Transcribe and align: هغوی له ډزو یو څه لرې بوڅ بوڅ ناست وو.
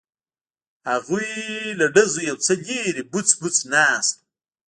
هغوی 0.91 1.31
له 1.79 1.85
ډزو 1.95 2.19
یو 2.29 2.37
څه 2.45 2.53
لرې 2.65 3.03
بوڅ 3.11 3.29
بوڅ 3.39 3.57
ناست 3.73 4.13
وو. 4.17 4.23